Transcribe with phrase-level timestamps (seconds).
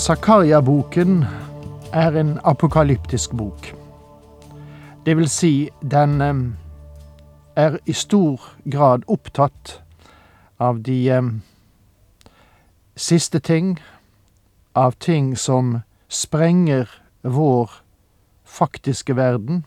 [0.00, 1.24] Zakaria-boken
[1.92, 3.74] er en apokalyptisk bok.
[5.06, 6.38] Det vil si, den eh,
[7.56, 9.82] er i stor grad opptatt
[10.56, 11.28] av de eh,
[12.96, 13.76] siste ting,
[14.74, 16.88] av ting som sprenger
[17.20, 17.70] vår
[18.44, 19.64] faktiske verden,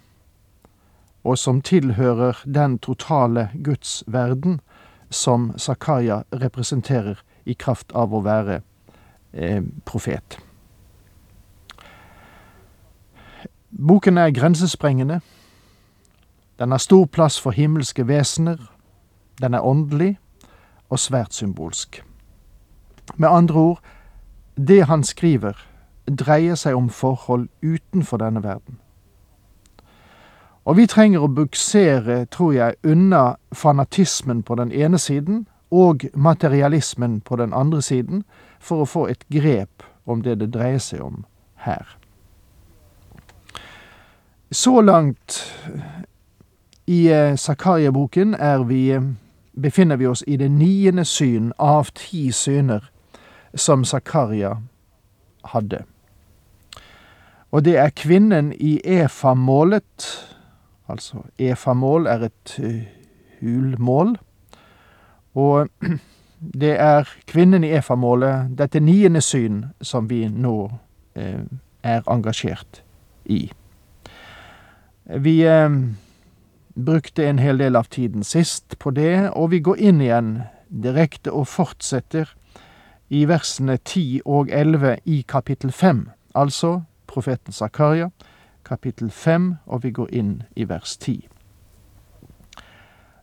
[1.23, 4.61] og som tilhører den totale Guds verden
[5.09, 8.63] som Zakaria representerer i kraft av å være
[9.85, 10.39] profet.
[13.87, 15.21] Boken er grensesprengende.
[16.59, 18.57] Den har stor plass for himmelske vesener.
[19.41, 20.19] Den er åndelig
[20.89, 22.03] og svært symbolsk.
[23.15, 23.81] Med andre ord,
[24.67, 25.53] det han skriver,
[26.19, 28.77] dreier seg om forhold utenfor denne verden.
[30.65, 37.21] Og vi trenger å buksere, tror jeg, unna fanatismen på den ene siden og materialismen
[37.21, 38.23] på den andre siden
[38.63, 41.23] for å få et grep om det det dreier seg om
[41.65, 41.85] her.
[44.53, 45.39] Så langt
[46.85, 48.35] i eh, Zakaria-boken
[49.53, 52.89] befinner vi oss i det niende syn av ti syner
[53.55, 54.57] som Zakaria
[55.53, 55.83] hadde.
[57.53, 60.07] Og det er kvinnen i Efa-målet.
[60.89, 62.81] Altså, Efa-mål er et uh,
[63.41, 64.17] hulmål.
[65.33, 65.69] Og
[66.53, 70.57] det er kvinnen i Efa-målet, dette niende syn, som vi nå
[71.15, 71.43] eh,
[71.83, 72.81] er engasjert
[73.25, 73.51] i.
[75.05, 75.69] Vi eh,
[76.73, 80.33] brukte en hel del av tiden sist på det, og vi går inn igjen
[80.67, 82.33] direkte og fortsetter
[83.13, 88.09] i versene 10 og 11 i kapittel 5, altså profeten Zakaria,
[88.65, 91.27] kapittel 5, og vi går inn i vers 10.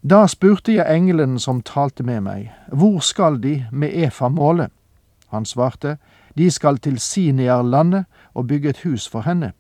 [0.03, 4.71] Da spurte jeg engelen som talte med meg, hvor skal de med Efa måle?
[5.29, 5.99] Han svarte,
[6.39, 9.53] de skal til Sinear-landet og bygge et hus for henne.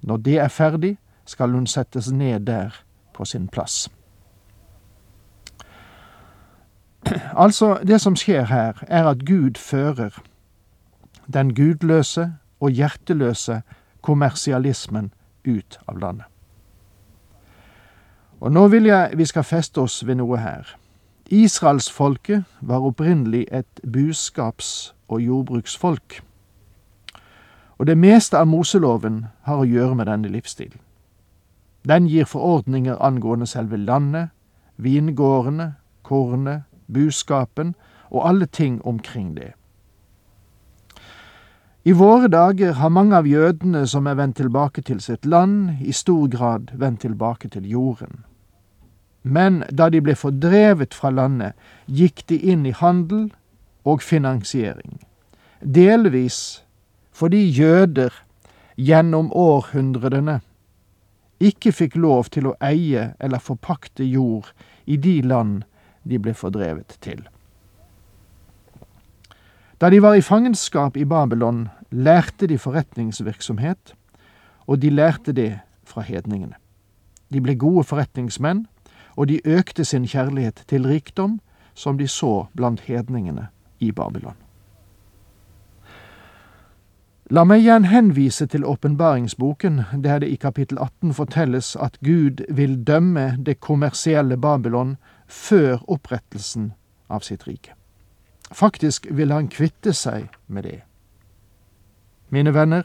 [0.00, 2.70] Når det er ferdig, skal hun settes ned der
[3.12, 3.90] på sin plass.
[7.36, 10.22] Altså, det som skjer her, er at Gud fører
[11.32, 13.62] den gudløse og hjerteløse
[14.00, 15.12] kommersialismen
[15.46, 16.35] ut av landet.
[18.40, 20.76] Og nå vil jeg vi skal feste oss ved noe her.
[21.30, 26.20] Israelsfolket var opprinnelig et buskaps- og jordbruksfolk.
[27.78, 30.80] Og det meste av Moseloven har å gjøre med denne livsstilen.
[31.88, 34.28] Den gir forordninger angående selve landet,
[34.76, 37.74] vingårdene, kornet, buskapen
[38.10, 39.52] og alle ting omkring det.
[41.86, 45.92] I våre dager har mange av jødene som er vendt tilbake til sitt land, i
[45.94, 48.24] stor grad vendt tilbake til jorden.
[49.22, 51.54] Men da de ble fordrevet fra landet,
[51.86, 53.28] gikk de inn i handel
[53.86, 54.98] og finansiering.
[55.62, 56.64] Delvis
[57.14, 58.10] fordi jøder
[58.74, 60.40] gjennom århundrene
[61.38, 64.50] ikke fikk lov til å eie eller forpakte jord
[64.90, 65.62] i de land
[66.02, 67.22] de ble fordrevet til.
[69.80, 73.94] Da de var i fangenskap i Babylon, lærte de forretningsvirksomhet,
[74.66, 76.54] og de lærte det fra hedningene.
[77.32, 78.66] De ble gode forretningsmenn,
[79.16, 81.40] og de økte sin kjærlighet til rikdom,
[81.74, 83.48] som de så blant hedningene
[83.80, 84.36] i Babylon.
[87.30, 92.76] La meg igjen henvise til åpenbaringsboken, der det i kapittel 18 fortelles at Gud vil
[92.86, 94.94] dømme det kommersielle Babylon
[95.26, 96.72] før opprettelsen
[97.10, 97.74] av sitt rike.
[98.52, 100.80] Faktisk vil han kvitte seg med det.
[102.30, 102.82] Mine venner,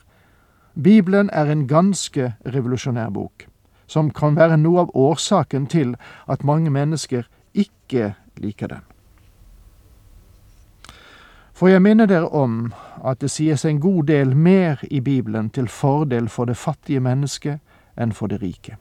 [0.84, 3.48] Bibelen er en ganske revolusjonær bok,
[3.88, 5.96] som kan være noe av årsaken til
[6.28, 8.86] at mange mennesker ikke liker den.
[11.62, 12.72] For jeg minner dere om
[13.06, 17.60] at det sies en god del mer i Bibelen til fordel for det fattige mennesket
[17.98, 18.78] enn for det rike.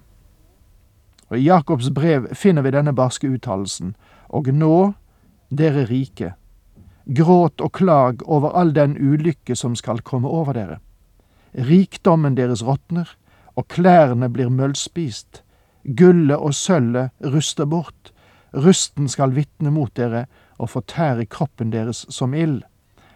[1.29, 3.95] Og I Jakobs brev finner vi denne barske uttalelsen,
[4.29, 4.93] og nå,
[5.51, 6.33] dere rike,
[7.07, 10.79] gråt og klag over all den ulykke som skal komme over dere.
[11.55, 13.09] Rikdommen deres råtner,
[13.57, 15.43] og klærne blir møllspist,
[15.85, 18.13] gullet og sølvet ruster bort,
[18.55, 20.27] rusten skal vitne mot dere
[20.59, 22.63] og fortære kroppen deres som ild.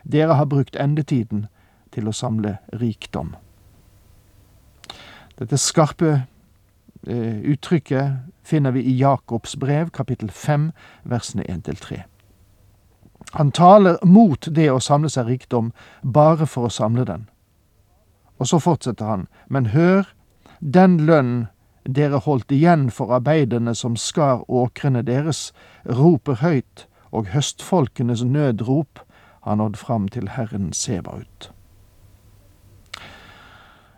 [0.05, 1.47] Dere har brukt endetiden
[1.95, 3.35] til å samle rikdom.
[5.39, 10.71] Dette skarpe eh, uttrykket finner vi i Jakobs brev, kapittel 5,
[11.11, 12.05] versene 1-3.
[13.33, 15.73] Han taler mot det å samle seg rikdom
[16.03, 17.29] bare for å samle den.
[18.39, 20.07] Og så fortsetter han, men hør,
[20.61, 21.47] den lønn
[21.85, 25.53] dere holdt igjen for arbeiderne som skar åkrene deres,
[25.85, 29.05] roper høyt, og høstfolkenes nødrop
[29.45, 31.51] har nådd fram til Herren Sebaut.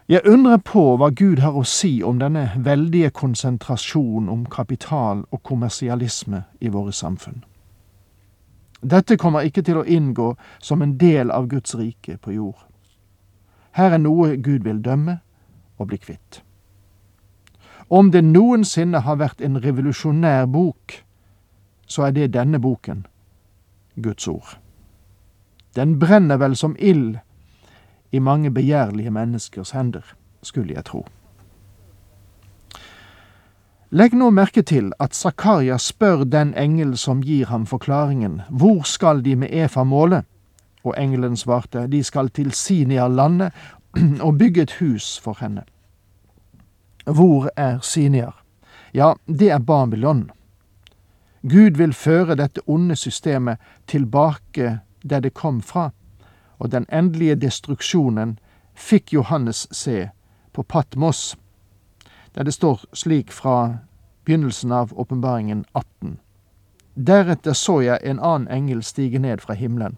[0.09, 5.43] Jeg undrer på hva Gud har å si om denne veldige konsentrasjon om kapital og
[5.43, 7.43] kommersialisme i våre samfunn.
[8.87, 12.61] Dette kommer ikke til å inngå som en del av Guds rike på jord.
[13.75, 15.19] Her er noe Gud vil dømme
[15.77, 16.41] og bli kvitt.
[17.91, 21.01] Om det noensinne har vært en revolusjonær bok,
[21.87, 23.05] så er det denne boken,
[24.03, 24.57] Guds ord.
[25.77, 27.19] Den brenner vel som ild
[28.13, 30.03] i mange begjærlige menneskers hender,
[30.43, 31.05] skulle jeg tro.
[33.91, 39.23] Legg nå merke til at Zakaria spør den engel som gir ham forklaringen, hvor skal
[39.23, 40.25] de med Efa måle?
[40.83, 43.53] Og engelen svarte, de skal til Siniar-landet
[44.27, 45.63] og bygge et hus for henne.
[47.07, 48.43] Hvor er Siniar?
[48.95, 50.31] Ja, det er Babylon.
[51.43, 55.91] Gud vil føre dette onde systemet tilbake der det kom fra,
[56.59, 58.39] og den endelige destruksjonen
[58.75, 60.09] fikk Johannes se
[60.53, 61.37] på Patmos,
[62.37, 63.79] der det står slik fra
[64.25, 66.19] begynnelsen av åpenbaringen 18.
[66.95, 69.97] Deretter så jeg en annen engel stige ned fra himmelen.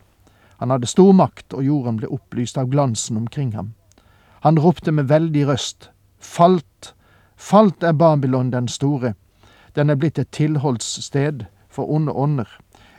[0.59, 3.75] Han hadde stor makt, og jorden ble opplyst av glansen omkring ham.
[4.47, 6.95] Han ropte med veldig røst, Falt,
[7.37, 9.15] falt er Babylon den store.
[9.75, 12.49] Den er blitt et tilholdssted for onde ånder,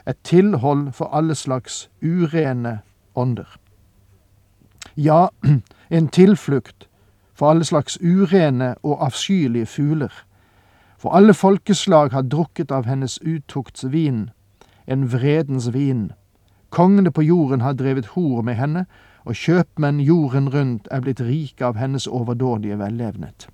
[0.06, 2.80] et tilhold for alle slags urene
[3.14, 3.56] ånder.
[4.96, 5.28] Ja,
[5.90, 6.89] en tilflukt
[7.40, 10.12] for alle slags urene og avskyelige fugler.
[10.98, 14.26] For alle folkeslag har drukket av hennes utukts vin,
[14.86, 16.10] en vredens vin.
[16.68, 18.84] Kongene på jorden har drevet hor med henne,
[19.24, 23.48] og kjøpmenn jorden rundt er blitt rike av hennes overdådige vellevnet.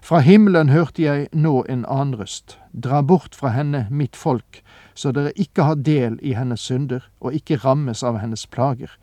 [0.00, 4.62] Fra himmelen hørte jeg nå en annen røst, dra bort fra henne mitt folk,
[4.94, 8.94] så dere ikke har del i hennes synder og ikke rammes av hennes plager.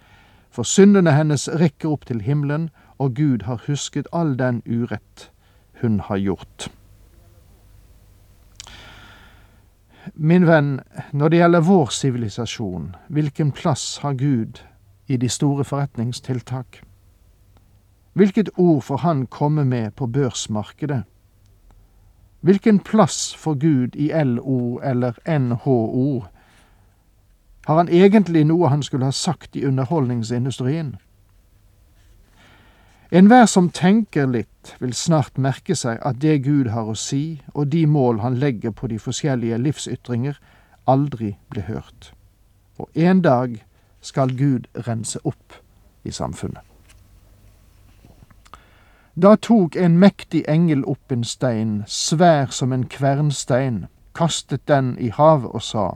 [0.50, 5.32] For syndene hennes rekker opp til himmelen, og Gud har husket all den urett
[5.82, 6.72] hun har gjort.
[10.14, 10.80] Min venn,
[11.12, 14.64] når det gjelder vår sivilisasjon, hvilken plass har Gud
[15.08, 16.82] i de store forretningstiltak?
[18.14, 21.04] Hvilket ord får han komme med på børsmarkedet?
[22.42, 26.24] Hvilken plass får Gud i LO eller NHO?
[27.66, 30.96] Har han egentlig noe han skulle ha sagt i underholdningsindustrien?
[33.12, 37.70] Enhver som tenker litt, vil snart merke seg at det Gud har å si, og
[37.72, 40.36] de mål han legger på de forskjellige livsytringer,
[40.88, 42.12] aldri blir hørt.
[42.76, 43.64] Og en dag
[44.02, 45.56] skal Gud rense opp
[46.04, 46.60] i samfunnet.
[49.16, 55.10] Da tok en mektig engel opp en stein, svær som en kvernstein, kastet den i
[55.10, 55.88] havet og sa,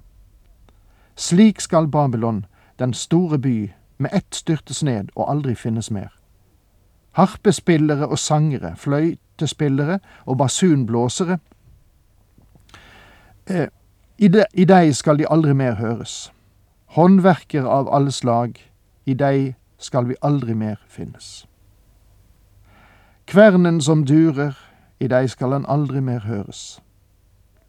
[1.15, 2.45] Slik skal Babylon,
[2.79, 6.20] den store by, med ett styrtes ned og aldri finnes mer.
[7.11, 11.37] Harpespillere og sangere, fløytespillere og basunblåsere,
[13.49, 13.67] eh,
[14.17, 16.31] i, i deg skal de aldri mer høres.
[16.85, 18.59] Håndverkere av alle slag,
[19.05, 21.47] i dei skal vi aldri mer finnes.
[23.25, 24.57] Kvernen som durer,
[24.99, 26.81] i dei skal han aldri mer høres.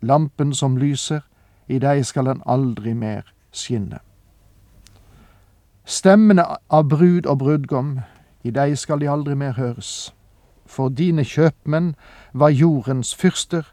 [0.03, 1.21] Lampen som lyser,
[1.69, 4.03] i dei skal han aldri mer skinne.
[5.85, 8.01] Stemmene av brud og brudgom,
[8.43, 10.13] i deg skal de aldri mer høres.
[10.67, 11.95] For dine kjøpmenn
[12.33, 13.67] var jordens fyrster,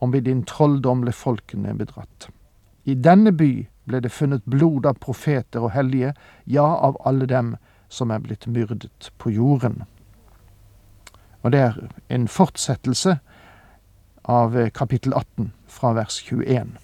[0.00, 2.28] om ved din trolldom ble folkene bedratt.
[2.84, 6.12] I denne by ble det funnet blod av profeter og hellige,
[6.46, 7.54] ja, av alle dem
[7.88, 9.84] som er blitt myrdet på jorden.
[11.42, 11.78] Og det er
[12.10, 13.18] en fortsettelse
[14.26, 16.76] av eh, kapittel 18 fra vers 21.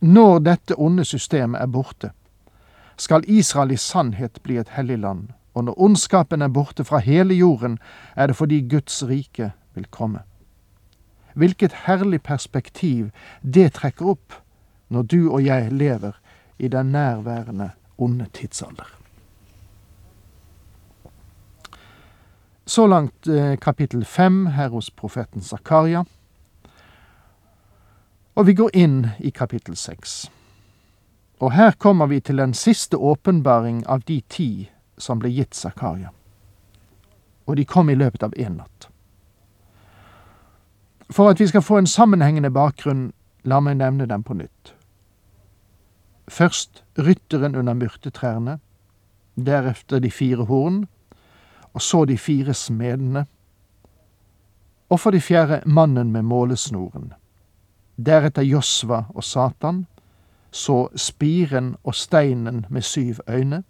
[0.00, 2.10] Når dette onde systemet er borte,
[2.96, 7.34] skal Israel i sannhet bli et hellig land, og når ondskapen er borte fra hele
[7.34, 7.78] jorden,
[8.16, 10.20] er det fordi Guds rike vil komme.
[11.34, 13.10] Hvilket herlig perspektiv
[13.42, 14.34] det trekker opp
[14.88, 16.18] når du og jeg lever
[16.58, 18.86] i den nærværende onde tidsalder.
[22.66, 26.04] Så langt eh, kapittel fem her hos profeten Zakaria.
[28.34, 30.30] Og vi går inn i kapittel seks.
[31.40, 36.10] Og her kommer vi til den siste åpenbaring av de ti som ble gitt Zakaria.
[37.46, 38.88] Og de kom i løpet av én natt.
[41.10, 43.12] For at vi skal få en sammenhengende bakgrunn,
[43.44, 44.72] la meg nevne dem på nytt.
[46.28, 48.58] Først rytteren under myrtetrærne,
[49.36, 50.86] deretter de fire horn,
[51.74, 53.26] og så de fire smedene,
[54.88, 57.12] og for de fjerde mannen med målesnoren.
[57.96, 59.86] Deretter Josva og Satan,
[60.50, 63.64] så spiren og steinen med syv øyne,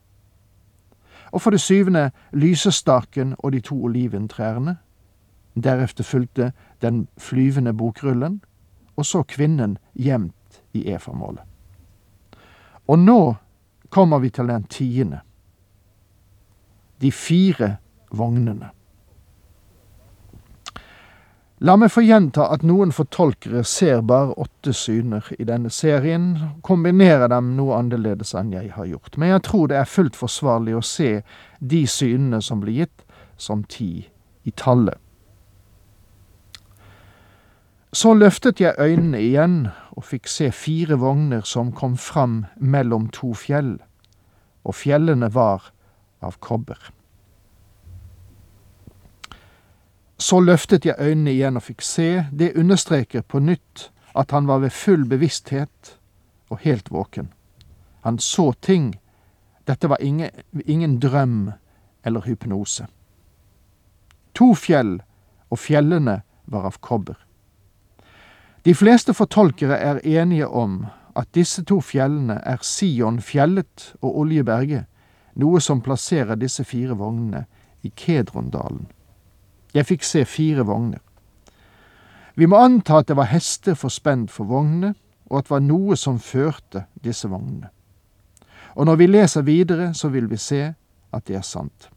[1.35, 4.77] og for det syvende lysestaken og de to oliventrærne.
[5.55, 8.43] Deretter fulgte den flyvende bokrullen,
[8.97, 11.43] og så kvinnen gjemt i efamålet.
[12.87, 13.35] Og nå
[13.91, 15.21] kommer vi til den tiende.
[17.01, 17.77] De fire
[18.13, 18.71] vognene.
[21.65, 26.27] La meg få gjenta at noen fortolkere ser bare åtte syner i denne serien,
[26.61, 30.75] kombinerer dem noe annerledes enn jeg har gjort, men jeg tror det er fullt forsvarlig
[30.77, 31.23] å se
[31.65, 33.07] de synene som blir gitt,
[33.41, 34.05] som ti
[34.45, 35.01] i tallet.
[37.97, 39.57] Så løftet jeg øynene igjen
[39.97, 43.79] og fikk se fire vogner som kom fram mellom to fjell,
[44.69, 45.71] og fjellene var
[46.21, 46.91] av kobber.
[50.25, 52.25] Så løftet jeg øynene igjen og fikk se.
[52.33, 55.99] Det understreker på nytt at han var ved full bevissthet
[56.49, 57.29] og helt våken.
[58.07, 58.95] Han så ting.
[59.69, 60.31] Dette var ingen,
[60.65, 61.51] ingen drøm
[62.05, 62.87] eller hypnose.
[64.35, 64.97] To fjell,
[65.51, 67.21] og fjellene var av kobber.
[68.65, 74.89] De fleste fortolkere er enige om at disse to fjellene er Sion fjellet og Oljeberget,
[75.37, 77.45] noe som plasserer disse fire vognene
[77.83, 78.87] i Kedrondalen.
[79.75, 81.01] Jeg fikk se fire vogner.
[82.35, 84.95] Vi må anta at det var hester forspent for vognene,
[85.31, 87.71] og at det var noe som førte disse vognene.
[88.75, 90.75] Og når vi leser videre, så vil vi se
[91.15, 91.91] at det er sant.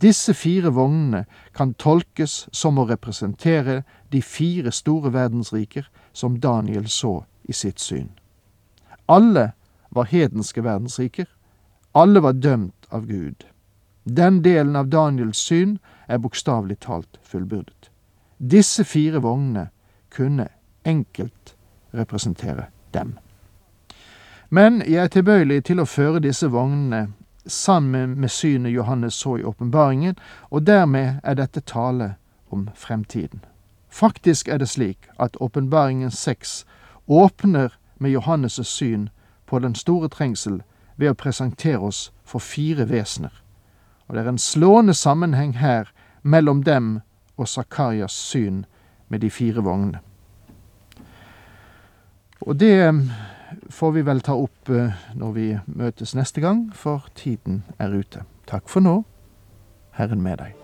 [0.00, 7.24] Disse fire vognene kan tolkes som å representere de fire store verdensriker som Daniel så
[7.44, 8.10] i sitt syn.
[9.06, 9.52] Alle
[9.94, 11.28] var hedenske verdensriker.
[11.94, 13.46] Alle var dømt av Gud.
[14.04, 15.78] Den delen av Daniels syn
[16.08, 17.90] er bokstavelig talt fullbyrdet.
[18.38, 19.68] Disse fire vognene
[20.10, 20.48] kunne
[20.84, 21.56] enkelt
[21.94, 23.18] representere dem.
[24.50, 27.08] Men jeg er tilbøyelig til å føre disse vognene
[27.46, 30.16] sammen med synet Johannes så i åpenbaringen,
[30.50, 32.14] og dermed er dette tale
[32.50, 33.44] om fremtiden.
[33.88, 36.64] Faktisk er det slik at åpenbaringen seks
[37.08, 37.68] åpner
[37.98, 39.08] med Johannes' syn
[39.46, 40.62] på den store trengsel
[40.96, 43.43] ved å presentere oss for fire vesener
[44.08, 45.90] og det er en slående sammenheng her
[46.22, 47.00] mellom dem
[47.36, 48.64] og Zakarias syn
[49.08, 50.00] med de fire vognene.
[52.40, 53.00] Og det eh,
[53.70, 58.26] får vi vel ta opp eh, når vi møtes neste gang, for tiden er ute.
[58.46, 59.02] Takk for nå.
[59.94, 60.63] Herren med deg.